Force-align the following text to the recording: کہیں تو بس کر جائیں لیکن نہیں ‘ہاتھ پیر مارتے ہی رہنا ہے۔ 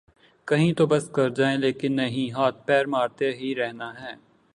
کہیں 0.47 0.71
تو 0.73 0.85
بس 0.87 1.09
کر 1.09 1.29
جائیں 1.29 1.57
لیکن 1.57 1.95
نہیں 1.95 2.27
‘ہاتھ 2.35 2.65
پیر 2.65 2.85
مارتے 2.87 3.31
ہی 3.31 3.53
رہنا 3.55 3.89
ہے۔ 4.01 4.13